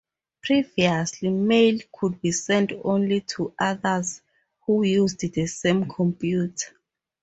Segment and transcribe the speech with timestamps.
[0.41, 4.23] Previously, mail could be sent only to others
[4.65, 6.73] who used the same computer.